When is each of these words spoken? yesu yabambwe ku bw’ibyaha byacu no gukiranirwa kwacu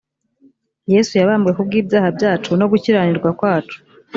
yesu 0.93 1.11
yabambwe 1.19 1.51
ku 1.55 1.61
bw’ibyaha 1.67 2.07
byacu 2.17 2.49
no 2.59 2.65
gukiranirwa 2.71 3.29
kwacu 3.39 3.77